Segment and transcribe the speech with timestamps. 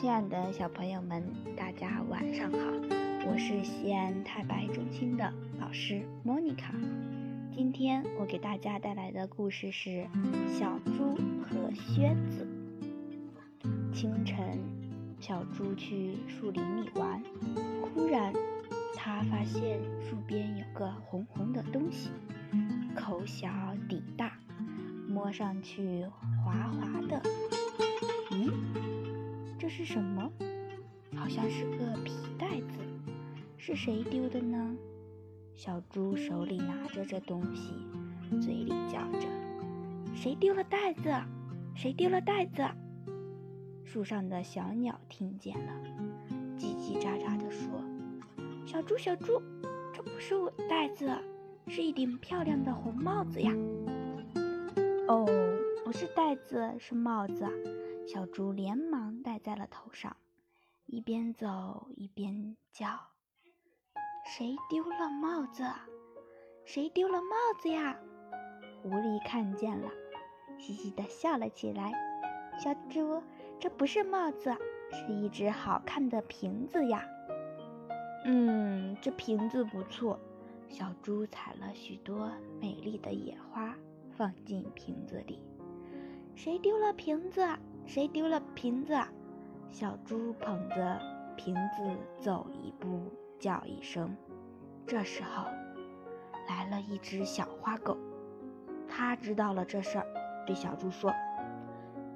[0.00, 1.22] 亲爱的小朋友们，
[1.56, 2.58] 大家晚上好！
[3.26, 6.74] 我是西安太白中心的老师莫妮卡。
[7.50, 9.90] 今天我给大家带来的故事是
[10.58, 12.46] 《小猪和靴子》。
[13.92, 14.58] 清晨，
[15.18, 17.22] 小猪去树林里玩，
[17.94, 18.32] 忽然
[18.94, 22.10] 他发现树边有个红红的东西，
[22.94, 23.48] 口小
[23.88, 24.32] 底大，
[25.08, 26.06] 摸上去
[26.44, 27.22] 滑滑的。
[29.70, 30.30] 是什么？
[31.14, 32.78] 好像是个皮袋子，
[33.56, 34.76] 是谁丢的呢？
[35.54, 37.72] 小猪手里拿着这东西，
[38.40, 39.28] 嘴里叫着
[40.12, 41.14] ：“谁丢了袋子？
[41.76, 42.64] 谁丢了袋子？”
[43.86, 45.72] 树上的小鸟听见了，
[46.58, 47.82] 叽叽喳喳地说
[48.66, 49.40] ：“小猪，小猪，
[49.94, 51.10] 这不是我袋子，
[51.68, 53.52] 是一顶漂亮的红帽子呀！”
[55.06, 55.26] 哦，
[55.84, 57.46] 不是袋子，是帽子。
[58.06, 60.16] 小猪连忙戴在了头上，
[60.86, 62.88] 一边走一边叫
[64.26, 65.64] ：“谁丢了帽子？
[66.64, 67.96] 谁丢了帽子呀？”
[68.82, 69.88] 狐狸看见了，
[70.58, 71.92] 嘻嘻地笑了起来
[72.58, 73.22] ：“小猪，
[73.60, 74.56] 这不是帽子，
[74.90, 77.06] 是一只好看的瓶子呀。
[78.26, 80.18] ”“嗯，这瓶子不错。”
[80.68, 83.76] 小猪采了许多美丽的野花，
[84.16, 85.42] 放进瓶子里。
[86.34, 87.46] “谁丢了瓶子？”
[87.90, 88.96] 谁丢了瓶子？
[89.72, 91.00] 小猪捧着
[91.36, 91.82] 瓶子
[92.20, 94.16] 走一步，叫一声。
[94.86, 95.46] 这时候，
[96.48, 97.98] 来了一只小花狗，
[98.88, 100.06] 它知道了这事儿，
[100.46, 101.12] 对小猪说：“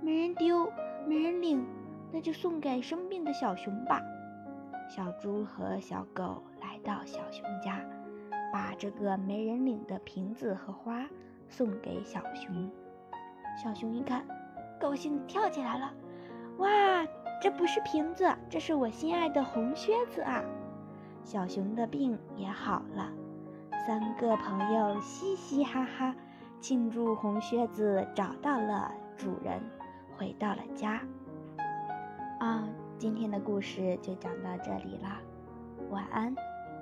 [0.00, 0.70] 没人丢，
[1.08, 1.66] 没人领，
[2.12, 4.00] 那就送给生病的小熊吧。”
[4.88, 7.84] 小猪和小狗来到小熊家，
[8.52, 11.04] 把这个没人领的瓶子和花
[11.48, 12.70] 送给小熊。
[13.60, 14.24] 小熊一看。
[14.84, 15.90] 高兴跳起来了，
[16.58, 16.68] 哇！
[17.40, 20.44] 这不是瓶子，这是我心爱的红靴子啊！
[21.24, 23.10] 小熊的病也好了，
[23.86, 26.14] 三个朋友嘻嘻哈哈
[26.60, 29.58] 庆祝红靴子找到了主人，
[30.18, 31.00] 回到了家。
[32.38, 32.68] 啊，
[32.98, 35.18] 今天的故事就讲到这里啦，
[35.88, 36.36] 晚安，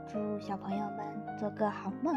[0.08, 2.16] 祝小朋友们做个好梦。